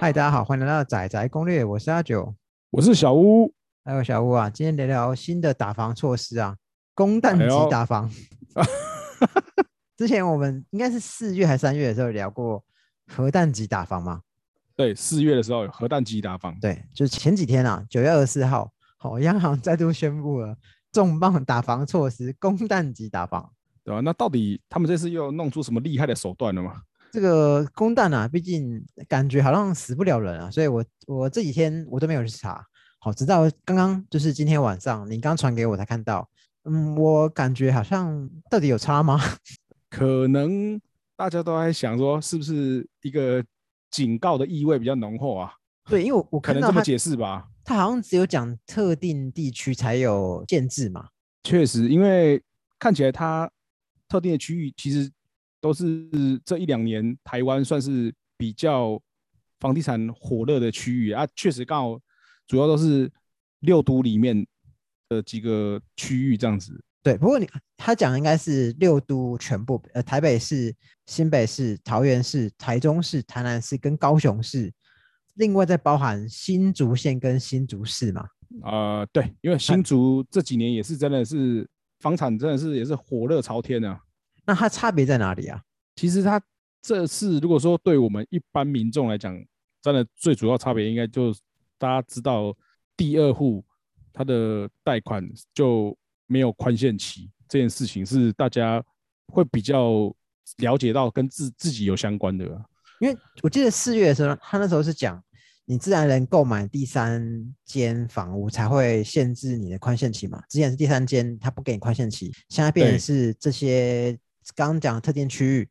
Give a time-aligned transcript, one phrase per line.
[0.00, 2.32] 嗨，大家好，欢迎来到仔仔攻略，我是阿九，
[2.70, 3.52] 我是小屋。
[3.84, 6.56] 还有小屋啊，今天聊聊新的打防措施啊，
[6.94, 8.08] 公弹级打防。
[9.98, 12.64] 之前我们应该是四月还是三月的时候聊过
[13.08, 14.22] 核弹级打防吗？
[14.76, 16.56] 对，四月的时候有核弹级打防。
[16.60, 20.56] 对，就是前几天啊，九月二十四号，好，央行再度宣布了
[20.92, 23.50] 重磅打防措施，公弹级打防，
[23.82, 24.00] 对吧？
[24.00, 26.82] 那到底他们这次又弄出什么厉害的手段了吗？
[27.10, 32.62] 这个公蛋啊，毕竟感觉好像死不了人啊，所以我我这几天我都没有去查，
[32.98, 36.28] 好，直到刚刚就是今天晚上你刚传给我才看到，
[36.64, 39.18] 嗯，我感觉好像到底有差吗？
[39.88, 40.78] 可能
[41.16, 43.42] 大家都在想说，是不是一个
[43.90, 45.52] 警告的意味比较浓厚啊？
[45.88, 51.08] 对，因为我我可能这么解释吧，他好像只有讲特定地区才有建制嘛。
[51.42, 52.42] 确实，因为
[52.78, 53.50] 看起来它
[54.06, 55.10] 特定的区域其实。
[55.60, 56.08] 都是
[56.44, 59.00] 这一两年台湾算是比较
[59.60, 62.00] 房地产火热的区域啊，确实刚好
[62.46, 63.10] 主要都是
[63.60, 64.46] 六都里面
[65.08, 66.80] 的几个区域这样子。
[67.02, 70.74] 对，不过你他讲应该是六都全部，呃，台北市、
[71.06, 74.70] 新北市、桃园市、台中市、台南市跟高雄市，
[75.34, 78.26] 另外再包含新竹县跟新竹市嘛。
[78.62, 81.68] 呃，对，因为新竹这几年也是真的是
[82.00, 83.98] 房产真的是也是火热朝天啊。
[84.48, 85.60] 那它差别在哪里啊？
[85.94, 86.40] 其实它
[86.80, 89.38] 这次如果说对我们一般民众来讲，
[89.82, 91.34] 真的最主要差别应该就
[91.76, 92.56] 大家知道，
[92.96, 93.62] 第二户
[94.10, 95.22] 它的贷款
[95.52, 95.94] 就
[96.26, 98.82] 没有宽限期这件事情是大家
[99.26, 100.10] 会比较
[100.56, 102.46] 了解到跟自自己有相关的。
[103.00, 105.22] 因为我记得四月的时候，他那时候是讲
[105.66, 114.18] 你自然人购买第三间房屋才会限制你的宽限期嘛，之前是第三间他不给你宽限期，现在变成是这些。
[114.54, 115.68] 刚刚讲的特定区域，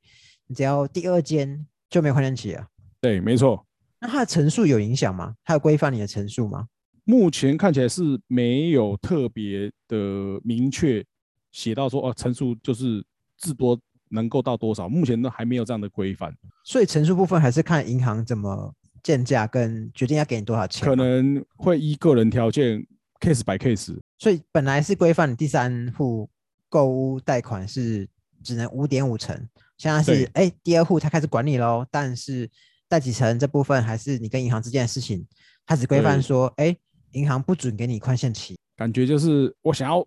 [0.48, 2.68] 你只要第二间就没有宽限期了。
[3.02, 3.66] 对，没错。
[4.00, 5.36] 那它的层数有影响吗？
[5.44, 6.68] 它有规范你的层数吗？
[7.04, 9.98] 目前看起来是没有特别的
[10.44, 11.04] 明确
[11.52, 13.04] 写到说哦，层数就是
[13.38, 13.80] 至多
[14.10, 14.88] 能够到多少。
[14.88, 16.36] 目前都还没有这样的规范。
[16.64, 20.88] 所以层数部分还是看银行怎么建价跟决定要给你多少钱。
[20.88, 22.86] 可能会依个人条件
[23.20, 23.98] case by case。
[24.20, 26.30] 所以本来是规范第三户
[26.70, 28.08] 购物贷款是。
[28.44, 29.36] 只能五点五成，
[29.78, 32.50] 现在是哎，第二户他开始管理喽，但是
[32.88, 35.26] 贷几成这部分还是你跟银行之间的事情，
[35.66, 36.76] 他只规范说，哎，
[37.12, 40.06] 银行不准给你宽限期，感觉就是我想要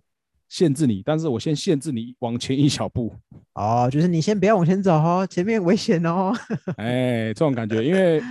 [0.48, 3.14] 限制你，但是我先限制你往前一小步，
[3.54, 6.32] 哦，就是你先不要往前走哦，前面危险哦，
[6.78, 8.22] 哎，这种感觉，因为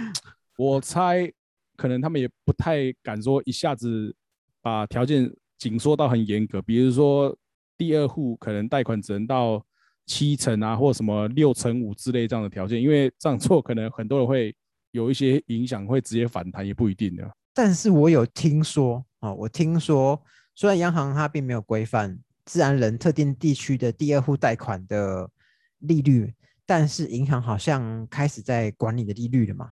[0.57, 1.31] 我猜
[1.77, 4.15] 可能他们也不太敢说一下子
[4.61, 7.37] 把条件紧缩到很严格，比如说
[7.77, 9.63] 第二户可能贷款只能到。
[10.09, 14.53] 七成啊，或什么六成五之类这样的条件，因为这样做可能很多人会
[14.89, 17.31] 有一些影响，会直接反弹，也不一定的。
[17.53, 20.19] 但是我有听说啊，我听说，
[20.55, 25.29] 虽然央行它并没有规范自然人特定地区的第二户贷款的
[25.77, 26.33] 利率，
[26.65, 29.69] 但是银行好像开始在管理的利率了嘛？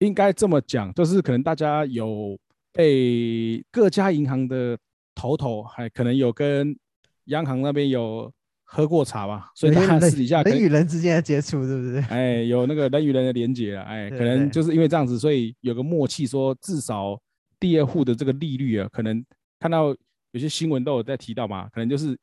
[0.00, 2.38] 应该这么讲，就是可能大家有
[2.74, 4.76] 被各家银行的
[5.14, 6.76] 头头，还可能有跟
[7.24, 8.30] 央行那边有。
[8.70, 12.04] 喝过茶吧，所以他私底下人与人之间的接触，是不是？
[12.12, 17.18] 哎，有那个人与人的连接啊，哎，可能就是因为这样子，所以有个默契，说至少
[17.58, 19.24] 第二户的这个利率啊，可能
[19.58, 19.86] 看到
[20.32, 22.14] 有些新闻都有在提到嘛，可能就是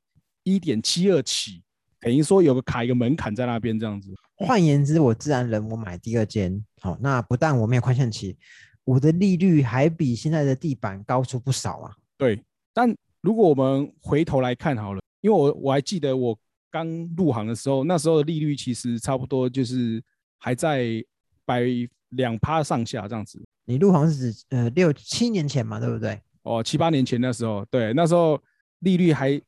[0.44, 1.63] 一点七二起，
[2.00, 4.13] 等于说有个卡一个门槛在那边这样子。
[4.35, 8.38] 换言之，我自然人我买第二间，好，那不但我没有宽限期，
[8.84, 11.91] 我的利率还比现在的地板高出不少啊。
[12.19, 12.39] 对，
[12.72, 15.01] 但如果我们回头来看好了。
[15.25, 16.37] 因为我我还记得我
[16.69, 16.87] 刚
[17.17, 19.99] 入行的时候，那时候的利率其实差不多就是
[20.37, 21.03] 还在
[21.45, 21.63] 百
[22.09, 23.43] 两趴上下这样子。
[23.65, 26.21] 你入行是指呃六七年前嘛，对不对？
[26.43, 28.39] 哦，七八年前那时候，对，那时候
[28.81, 29.41] 利率还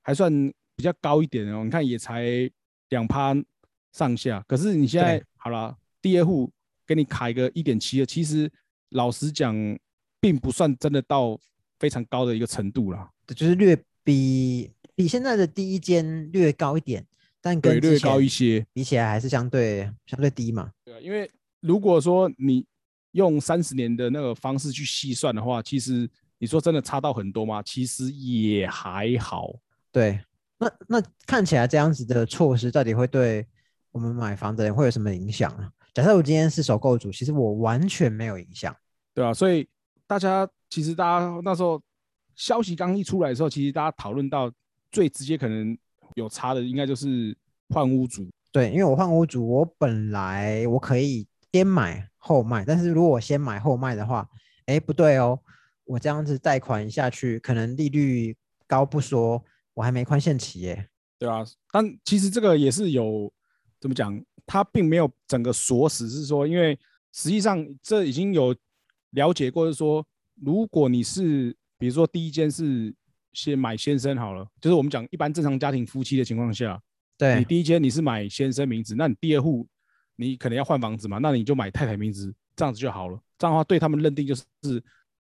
[0.00, 0.32] 还算
[0.74, 1.62] 比较高一点哦。
[1.62, 2.50] 你看也才
[2.88, 3.36] 两趴
[3.92, 6.50] 上下，可是你现在好了，第二户
[6.86, 8.50] 给你卡一个一点七二，其实
[8.92, 9.54] 老实讲，
[10.22, 11.38] 并不算真的到
[11.78, 14.70] 非常高的一个程度了，就是略比。
[14.98, 17.06] 比现在的第一间略高一点，
[17.40, 20.72] 但跟略高一些比起来还是相对相对低嘛。
[20.84, 21.30] 对啊，因为
[21.60, 22.66] 如果说你
[23.12, 27.62] 用三十年的那个方式去细算的话，其实你说真的差到很多吗？
[27.62, 29.54] 其实也还好。
[29.92, 30.20] 对，
[30.58, 33.46] 那那看起来这样子的措施到底会对
[33.92, 35.70] 我们买房的人会有什么影响啊？
[35.94, 38.74] 假设我今天是首购主，其实我完全没有影响，
[39.14, 39.68] 对啊，所以
[40.08, 41.80] 大家其实大家那时候
[42.34, 44.52] 消息刚一出来的时候，其实大家讨论到。
[44.90, 45.76] 最直接可能
[46.14, 47.36] 有差的，应该就是
[47.68, 48.28] 换屋主。
[48.50, 54.28] 对，因为我换屋主，我本来我可以先买后卖，但是如果我先买后卖的话，
[54.66, 55.38] 哎，不对哦，
[55.84, 58.36] 我这样子贷款下去，可能利率
[58.66, 59.44] 高不说，
[59.74, 60.88] 我还没宽限期耶。
[61.18, 63.30] 对啊，但其实这个也是有
[63.80, 66.78] 怎么讲，它并没有整个锁死，是说，因为
[67.12, 68.56] 实际上这已经有
[69.10, 70.04] 了解过，是说，
[70.40, 72.94] 如果你是比如说第一间是
[73.38, 76.80] 先买先生好了，就是我们讲一般正常家庭夫妻的情况下，
[77.16, 79.64] 对你第一间你是买先生名字，那你第二户
[80.16, 83.16] 你可能要换房子嘛，那你就买太太名字，这样子就好了。
[83.38, 84.44] 这样的话对他们认定就是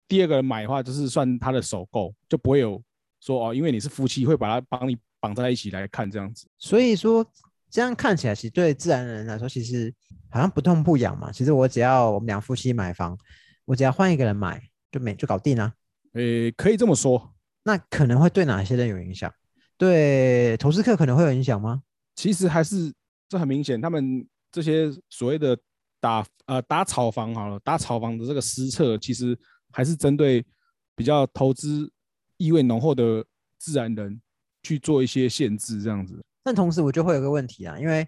[0.08, 2.82] 第二个人买的话，就是算他的首购，就不会有
[3.20, 6.48] 说哦，因为你是夫妻会把它帮你绑在一起来看这样子。
[6.58, 7.24] 所以说
[7.70, 9.92] 这样看起来，其实对自然人来说，其实
[10.30, 11.30] 好像不痛不痒嘛。
[11.30, 13.18] 其实我只要我们两夫妻买房，
[13.66, 15.70] 我只要换一个人买，就没就搞定了。
[16.14, 17.34] 诶，可以这么说。
[17.66, 19.32] 那可能会对哪些人有影响？
[19.76, 21.82] 对投资客可能会有影响吗？
[22.14, 22.94] 其实还是
[23.28, 25.58] 这很明显，他们这些所谓的
[26.00, 29.36] 打呃打炒房好了，打炒房的这个施策，其实
[29.72, 30.46] 还是针对
[30.94, 31.90] 比较投资
[32.36, 33.24] 意味浓厚的
[33.58, 34.20] 自然人
[34.62, 36.24] 去做一些限制，这样子。
[36.44, 38.06] 但同时我就会有个问题啊，因为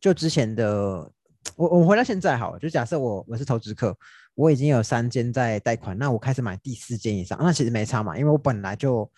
[0.00, 1.12] 就之前的
[1.56, 3.98] 我我回到现在好了，就假设我我是投资客，
[4.34, 9.10] 我已经有三间在贷款，那我开始买第四间以上，那其实没差嘛，因为我本来就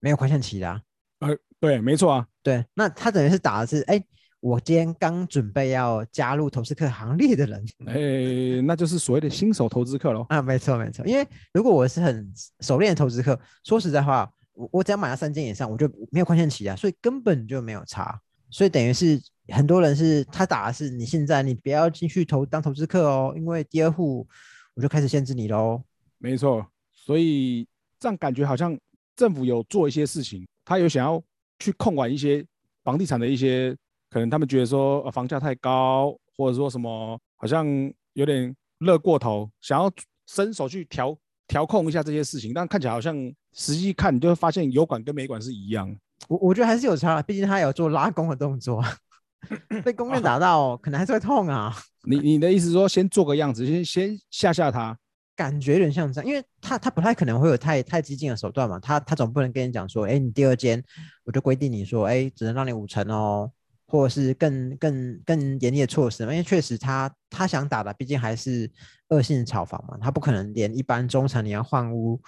[0.00, 0.80] 没有宽限期啦。
[1.20, 1.28] 呃，
[1.60, 2.26] 对，没错啊。
[2.42, 4.02] 对，那他等于是打的是，哎，
[4.40, 10.26] 我今天刚准备要加入投资客行列的人，哎，那就是所谓的新手投资客喽。
[10.28, 18.20] 啊，没错没错，因为如果我是很熟练的投资客，说实在话，我我只要买了三间以上，我就没有宽限期啊，所以根本就没有差。
[18.50, 24.26] 所以等于是很多人是他打的是你现在你不要进去投当投资客哦，因为第二户
[24.74, 25.82] 我就开始限制你喽。
[26.18, 27.66] 没错，所以
[27.98, 28.78] 这样感觉好像
[29.16, 31.22] 政府有做一些事情，他有想要
[31.58, 32.44] 去控管一些
[32.84, 33.76] 房地产的一些，
[34.08, 37.66] 可能他们觉得说呃房价太高，或者说什么好像
[38.12, 39.90] 有点热过头，想要
[40.26, 41.16] 伸手去调
[41.46, 43.14] 调控一下这些事情，但看起来好像
[43.52, 45.94] 实际看你就会发现有管跟没管是一样。
[46.28, 48.82] 我我觉得还是有差，毕竟他有做拉弓的动作，
[49.84, 51.74] 被弓面打到可能还是会痛啊。
[52.04, 54.98] 你你的意思说先做个样子，先先吓吓他，
[55.36, 60.82] 感觉有点像这样，因为他他不太可能会有太太激进的手段嘛，他他总不能跟你讲说，哎，你第二间
[61.24, 63.50] 我就规定你说，哎，只能让你五成哦，
[63.86, 68.70] 或者是更更更严厉的措施，因为确实他他想打的毕竟还是
[69.08, 72.20] 恶性炒房嘛，他不可能连一般中产你要换屋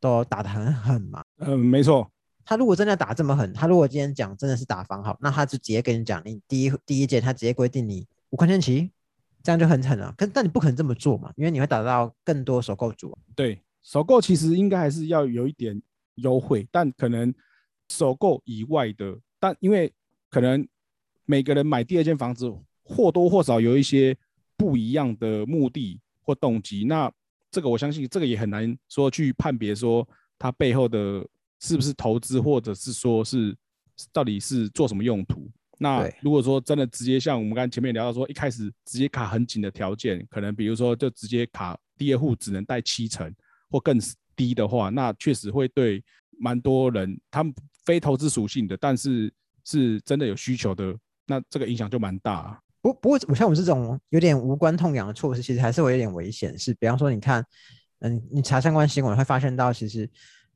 [0.00, 1.22] 都打得很狠嘛。
[1.38, 2.10] 嗯，没错。
[2.44, 8.90] 他如果真的打这么狠，他如果今天讲真的是打房好，那他就直接跟你讲，你第一第一件他直接规定你无宽限期，
[9.44, 10.12] 这样就很狠了。
[10.18, 13.16] 可但你不可能这么做嘛，因为你会打到更多首购主。
[13.36, 15.80] 对，首购其实应该还是要有一点
[16.16, 17.32] 优惠，但可能
[17.88, 19.92] 首购以外的，但因为
[20.28, 20.66] 可能
[21.24, 22.52] 每个人买第二间房子
[22.82, 24.16] 或多或少有一些
[24.56, 27.08] 不一样的目的或动机，那
[27.52, 31.24] 这个我相信这个也很难说去判别说他背后的。
[31.60, 33.56] 是不是投资，或者是说是
[34.12, 35.50] 到底是做什么用途？
[35.78, 43.32] 那如果说真的直接像我们刚才前面聊到说，一开始直接卡很紧的条件，可能比如说就直接卡第二户只能贷七成
[43.70, 43.98] 或更
[44.36, 46.02] 低的话，那确实会对
[46.38, 47.52] 蛮多人，他们
[47.84, 49.32] 非投资属性的，但是
[49.64, 52.60] 是真的有需求的，那这个影响就蛮大。
[52.80, 56.58] 不不过，我像我们这种有点无关痛痒的措施，其实还是会有点危险。
[56.58, 57.44] 是比方说，你看，
[58.00, 60.08] 嗯，你查相关新闻会发现到，其实。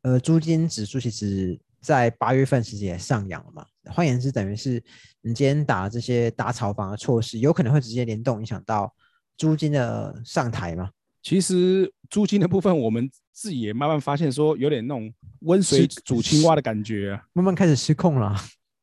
[0.03, 3.67] 呃，租金指数其实在八月份其实也上扬了嘛。
[3.91, 4.83] 换言之，等于是
[5.21, 8.93] 你今天打这些打炒房的措施，有可能会直接联动影响到
[9.37, 10.91] 租金的上台嘛？
[11.23, 18.35] 其实租金的部分，我们自己也慢慢发现，说有点那种温水煮青蛙的感觉，慢慢开始失控了。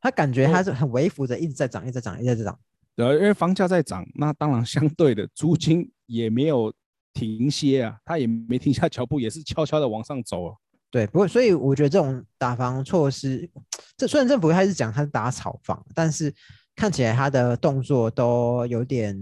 [0.01, 2.59] 他感觉他是很微幅的，一直在涨，一直在涨，一直在涨。
[2.95, 6.71] 对，因为房价在涨，那当然相对的租金也没有
[7.13, 10.55] 停歇啊，他也没停下脚步，也是悄悄的往上走啊。
[10.91, 13.49] 对，不过所以我觉得这种打房措施，
[13.97, 16.33] 这虽然政府开始讲它是打草房，但是
[16.75, 19.17] 看起来它的动作都有点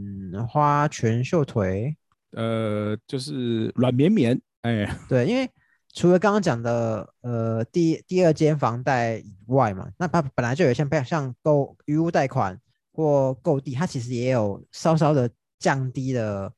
[0.47, 1.95] 花拳绣腿，
[2.31, 4.41] 呃，就是软绵绵。
[4.63, 5.49] 哎，对，因为
[5.93, 12.59] 除了刚刚讲的呃第第二间房贷以外嘛，那它本来就有一些像购余屋贷款
[12.93, 16.51] 或购地，它其实也有稍稍的降低了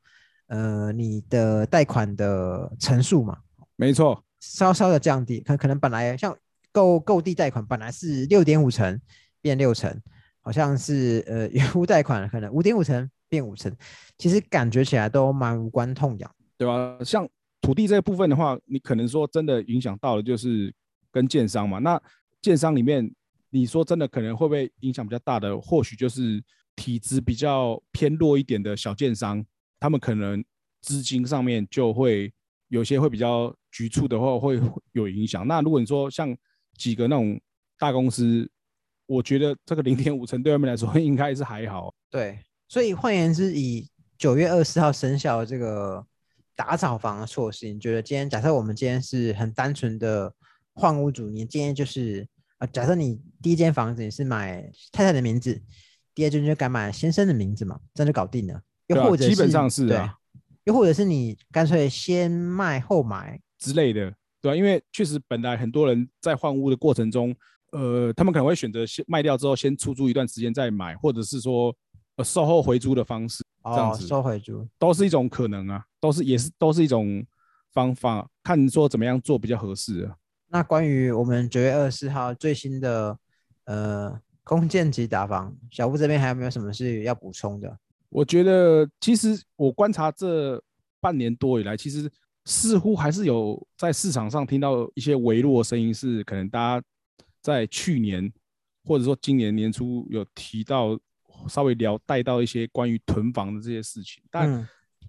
[0.48, 3.40] 呃你的贷款的层数嘛。
[3.76, 4.24] 没错。
[4.40, 6.34] 稍稍的降低，可可能本来像
[6.76, 9.00] 购购地贷款本来是六点五成
[9.40, 9.90] 变六成，
[10.42, 13.74] 好像是呃原屋贷款可能五点五成变五成，
[14.18, 16.98] 其实感觉起来都蛮无关痛痒，对吧？
[17.06, 17.26] 像
[17.62, 20.74] 土地这个部分的话，你可能说真的影响到了就是
[21.14, 22.02] 跟建商嘛，那
[22.42, 23.10] 建商里面
[23.52, 26.44] 你说真的可能会不会影响比较大的，或许就是
[26.76, 29.42] 体质比较偏弱一点的小建商，
[29.80, 30.44] 他们可能
[30.82, 32.34] 资金上面就会
[32.68, 34.60] 有些会比较局促的话，会
[34.92, 35.48] 有影响。
[35.48, 36.36] 那如果你说像
[36.78, 37.40] 几个那种
[37.78, 38.50] 大公司，
[39.06, 41.94] 我觉得这个零点五成对他们来说应该是还好。
[42.10, 46.06] 对，所以换言之，以九月二十号生效的这个
[46.56, 50.34] 打草房的措施，你觉得今天假设我们今天是很单纯的
[50.74, 52.28] 换屋主，你今天就是
[52.58, 55.62] 啊，假设你第一间房子你是买太太的名字，
[56.14, 58.62] 第二间就改买先生的名字嘛，这样就搞定了。
[58.88, 60.16] 又或者基本上是啊，
[60.64, 64.14] 又或者是你干脆先卖后买之类的，
[64.46, 64.56] 对吧？
[64.56, 67.36] 因为确实本来很多人在换屋的过程中。
[67.72, 71.76] 呃，他们可能会选择先卖掉之后，先出租一段时间再买，或者是说
[72.16, 77.26] 呃售后回租的方式，这样子售回租都是一种可能啊，都是也是都是一种
[77.74, 80.16] 方法，看说怎么样做比较合适啊。
[80.48, 83.18] 那关于我们九月二十四号最新的
[83.66, 87.78] 呃空间及打房，小布这边还有没有什么是要补充的？
[88.08, 90.64] 我觉得其实我观察这
[91.02, 92.10] 半年多以来，其实
[92.46, 96.86] 似乎还是有在市场上听到一些微弱声音，是可能大家。
[97.42, 98.34] 在去年
[98.84, 101.00] 或者说今年年初有提到
[101.48, 104.68] 稍微聊带到一些关于囤房的这些事情，但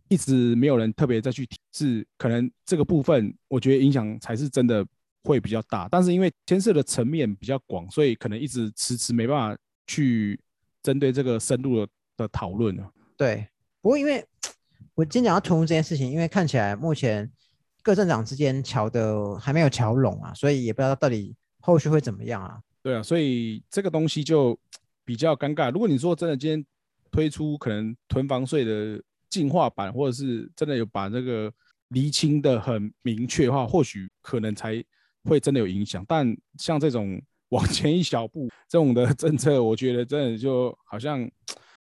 [0.09, 4.87] 一直没有人特别再去提，是可能这个部分我觉得影响才是真的
[5.25, 10.39] 会比较大，但是因为牵涉的层面比较广，所以可能一直迟迟没办法去
[10.83, 11.89] 针对这个深度的
[12.19, 12.87] 的讨论呢。
[13.17, 13.49] 对，
[13.81, 14.23] 不过因为
[14.95, 17.31] 我今天讲到囤屋这件事情，因为看起来目前
[17.83, 21.35] 各镇长之间桥的还没有桥拢啊，所以也不知道到底。
[21.59, 22.61] 后续会怎么样啊？
[22.81, 24.57] 对啊，所以这个东西就
[25.05, 25.69] 比较尴尬。
[25.73, 26.65] 如果你说真的今天
[27.11, 31.53] 推出可能囤房税的进化版，或者是真的有把那个
[31.89, 34.81] 厘清的很明确的话，或许可能才
[35.25, 36.05] 会真的有影响。
[36.07, 41.29] 但像这种往前一小步这种的政策，我觉得真的就好像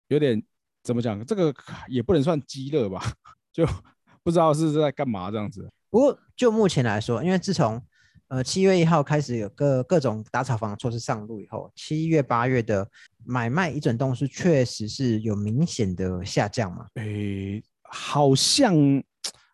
[0.07, 0.41] 有点
[0.87, 1.23] 怎么讲？
[1.25, 1.53] 这个
[1.89, 3.03] 也不能算激乐吧？
[3.51, 3.65] 就
[4.23, 5.69] 不知道是在干嘛这样子。
[5.89, 7.81] 不过就目前来说，因为自从
[8.29, 12.89] 呃，七月一号开始有各各种打草房措施上路以后，七月八月的
[13.25, 16.85] 买卖一整栋是确实是有明显的下降嘛？
[16.95, 18.73] 诶，好像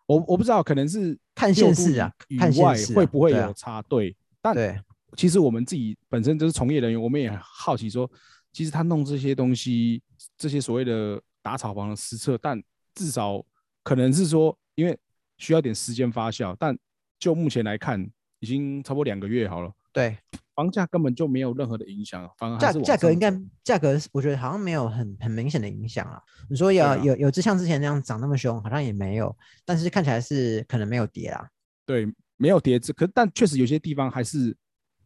[0.06, 3.82] 我我不知道，可能是看现实啊，看现实会不会有差？
[3.82, 4.54] 对，但
[5.16, 8.08] 其实我们自己本身就是从业人员，我们也好奇说，
[8.52, 10.02] 其实他弄这些东西，
[10.36, 12.62] 这些所谓的打草房的实测，但
[12.94, 13.44] 至少
[13.82, 14.98] 可能是说，因为
[15.38, 16.78] 需要点时间发酵，但
[17.18, 18.10] 就目前来看。
[18.40, 20.18] 已经差不多两个月好了，对，
[20.54, 26.20] 房价根本就没有任何的影响，反而价价格应该价格，我觉得好像没有很很明显的影响啊。
[26.50, 31.48] 你说有有有，就像之前那样涨那么凶，好像也没有，但是看起来是可能没有跌啊。
[31.86, 34.54] 对，没有跌，可但确实有些地方还是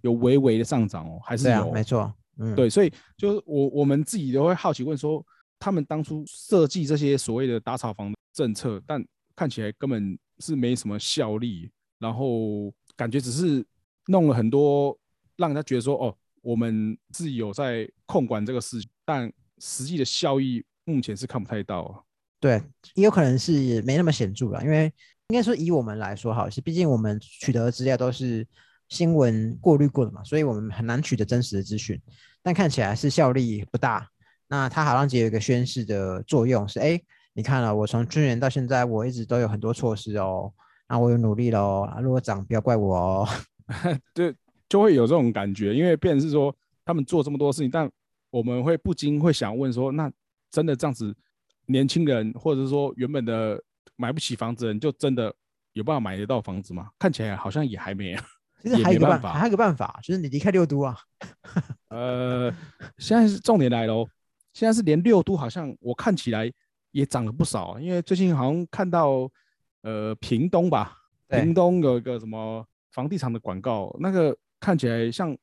[0.00, 5.24] 有微微的上涨哦，还是有，没错，嗯，对，所以就是我我们自己都会好奇问说，
[5.58, 9.04] 他们当初设计这些所谓的打草房政策，但
[9.36, 12.72] 看起来根本是没什么效力，然后。
[12.98, 13.64] 感觉只是
[14.08, 14.98] 弄了很多，
[15.36, 22.02] 让人家觉得说哦，我们自己有在控管这个事情，但实际的效益目前是看不太到啊。
[22.40, 22.60] 对，
[22.96, 24.92] 也有可能是没那么显著了，因为
[25.28, 28.44] 应该说以我们来说，好是毕竟我们取得的资料都是
[28.88, 32.00] 新闻过滤过的嘛，所以我们很难取得真实的资讯。
[32.42, 34.08] 但看起来是效力不大。
[34.48, 36.98] 那它好像只有一个宣示的作用，是哎，
[37.34, 40.50] 你看了，我从去年到现在，我一直都有很多措施哦。
[40.88, 41.82] 那，我有努力喽！
[41.82, 43.28] 啊，如果涨，不要怪我哦。
[44.14, 44.34] 对，
[44.70, 47.90] 就会有这种感觉，因为变成是说他们做这么多事情，但
[48.30, 50.10] 我们会不禁会想问说，那
[50.50, 51.14] 真的这样子，
[51.66, 53.62] 年轻人或者是说原本的
[53.96, 55.30] 买不起房子人，就真的
[55.74, 56.88] 有办法买得到房子吗？
[56.98, 58.20] 看起来好像也还没有。
[58.62, 60.96] 其实还有一个办法，还有一个办法，就是你离开六都啊。
[61.90, 62.52] 呃，
[62.98, 64.06] 现在是重点来喽，
[64.52, 66.52] 现在是连六都好像我看起来
[66.90, 69.30] 也涨了不少，因为最近好像看到。
[69.82, 70.98] 呃，屏东吧，
[71.28, 75.34] 屏东有一个什么房地产的广告，那个看起来像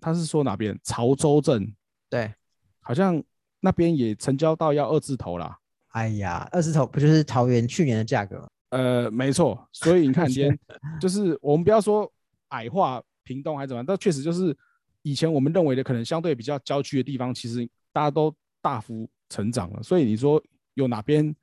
[0.00, 1.72] 他是说哪边潮州镇，
[2.10, 2.34] 对，
[2.80, 3.22] 好像
[3.60, 5.56] 那边也成交到要二字头啦。
[5.90, 8.46] 哎呀，二字头不就是桃园去年的价格？
[8.70, 9.66] 呃，没错。
[9.72, 10.58] 所以你看，今天
[11.00, 12.12] 就是我们不要说
[12.54, 14.56] 矮化屏东还是怎么样，但确实就是
[15.02, 19.82] 以前我们认为的可能相对比较郊区的地方，其实大家都大幅成长了。
[19.82, 20.42] 所以你说
[20.74, 21.34] 有哪边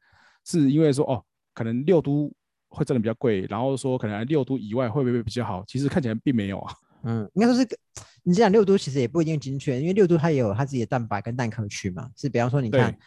[0.45, 2.31] 是因为说哦，可能六都。
[2.73, 5.61] 会真的比较贵，然后说可能六都以外会不会比较好？
[5.67, 6.73] 其实看起来并没有啊。
[7.03, 7.67] 嗯，应该说是
[8.23, 12.09] 你讲六都其实也不一定精确，因为六都它也有它自己的蛋白跟蛋壳区嘛。
[12.15, 12.97] 是比方说你看，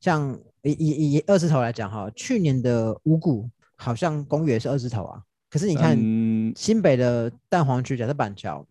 [0.00, 5.22] 像以以以二字头来讲哈，去年的五谷好像公园是二字头啊，
[5.52, 8.66] 可是你看嗯新北的蛋黄区，假设板桥，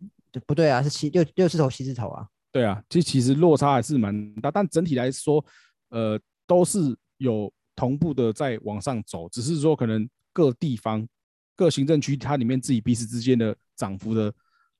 [0.48, 2.28] 不对啊，是七六六字头七字头啊。
[2.52, 5.46] 对啊，这其实落差还是蛮大，但整体来说，
[5.90, 7.50] 呃，都是有。
[7.74, 11.08] 同步的在往上走，只是说可能各地方、
[11.56, 14.32] 各行政区它里面自己彼此之间的涨幅的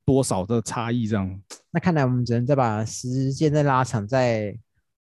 [0.06, 1.42] 多少的差异这样。
[1.72, 4.56] 那看来我们只能再把时间再拉长，在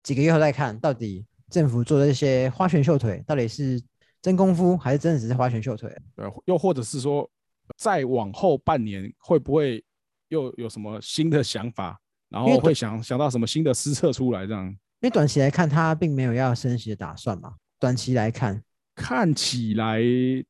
[0.04, 3.82] 几个月后再看到底政府做的这些花拳绣腿，到底是
[4.20, 5.90] 真功夫还是真的只是花拳绣腿？
[6.14, 7.28] 对，又或者是说
[7.76, 9.84] 再往后半年会不会
[10.28, 11.98] 又有什么新的想法，
[12.28, 14.66] 然后会想想到什么新的施策出来这样？
[14.66, 17.54] 因为短期来看，他并没有要升息的打算嘛。
[17.78, 18.62] 短期来看，
[18.94, 20.00] 看起来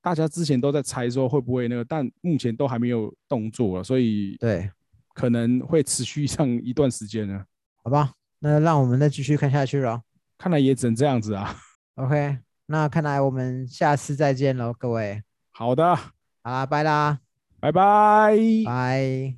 [0.00, 4.70] 大家之前都在猜说会不会那个，但目前都还没有动作，所以对。
[5.14, 7.44] 可能会持续上一段时间呢，
[7.82, 10.00] 好吧，那让我们再继续看下去了。
[10.38, 11.56] 看来也只能这样子啊。
[11.96, 12.38] OK，
[12.70, 15.22] 那看来我们下次再见喽，各位。
[15.50, 16.10] 好的，好
[16.44, 17.18] 啦，拜啦，
[17.60, 19.38] 拜拜，拜。